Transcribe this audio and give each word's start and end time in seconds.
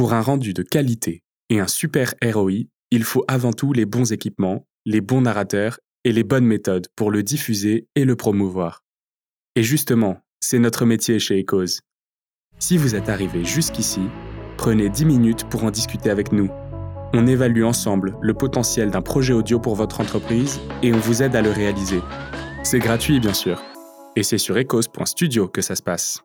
Pour 0.00 0.14
un 0.14 0.22
rendu 0.22 0.54
de 0.54 0.62
qualité 0.62 1.22
et 1.50 1.60
un 1.60 1.66
super 1.66 2.14
ROI, 2.24 2.70
il 2.90 3.04
faut 3.04 3.22
avant 3.28 3.52
tout 3.52 3.74
les 3.74 3.84
bons 3.84 4.14
équipements, 4.14 4.64
les 4.86 5.02
bons 5.02 5.20
narrateurs 5.20 5.78
et 6.04 6.12
les 6.14 6.24
bonnes 6.24 6.46
méthodes 6.46 6.86
pour 6.96 7.10
le 7.10 7.22
diffuser 7.22 7.86
et 7.94 8.06
le 8.06 8.16
promouvoir. 8.16 8.82
Et 9.56 9.62
justement, 9.62 10.22
c'est 10.40 10.58
notre 10.58 10.86
métier 10.86 11.18
chez 11.18 11.42
Ecos. 11.42 11.82
Si 12.58 12.78
vous 12.78 12.94
êtes 12.94 13.10
arrivé 13.10 13.44
jusqu'ici, 13.44 14.00
prenez 14.56 14.88
10 14.88 15.04
minutes 15.04 15.44
pour 15.50 15.64
en 15.64 15.70
discuter 15.70 16.08
avec 16.08 16.32
nous. 16.32 16.48
On 17.12 17.26
évalue 17.26 17.64
ensemble 17.64 18.16
le 18.22 18.32
potentiel 18.32 18.90
d'un 18.90 19.02
projet 19.02 19.34
audio 19.34 19.60
pour 19.60 19.74
votre 19.74 20.00
entreprise 20.00 20.60
et 20.82 20.94
on 20.94 20.98
vous 20.98 21.22
aide 21.22 21.36
à 21.36 21.42
le 21.42 21.50
réaliser. 21.50 22.00
C'est 22.62 22.78
gratuit 22.78 23.20
bien 23.20 23.34
sûr. 23.34 23.62
Et 24.16 24.22
c'est 24.22 24.38
sur 24.38 24.56
ecos.studio 24.56 25.46
que 25.46 25.60
ça 25.60 25.76
se 25.76 25.82
passe. 25.82 26.24